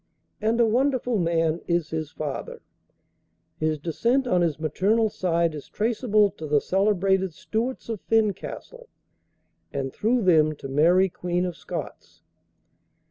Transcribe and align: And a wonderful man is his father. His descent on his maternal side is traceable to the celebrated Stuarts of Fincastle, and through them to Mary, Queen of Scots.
And 0.41 0.59
a 0.59 0.65
wonderful 0.65 1.19
man 1.19 1.61
is 1.67 1.91
his 1.91 2.09
father. 2.09 2.63
His 3.59 3.77
descent 3.77 4.25
on 4.25 4.41
his 4.41 4.59
maternal 4.59 5.11
side 5.11 5.53
is 5.53 5.69
traceable 5.69 6.31
to 6.37 6.47
the 6.47 6.59
celebrated 6.59 7.35
Stuarts 7.35 7.87
of 7.87 8.01
Fincastle, 8.07 8.89
and 9.71 9.93
through 9.93 10.23
them 10.23 10.55
to 10.55 10.67
Mary, 10.67 11.07
Queen 11.07 11.45
of 11.45 11.55
Scots. 11.55 12.23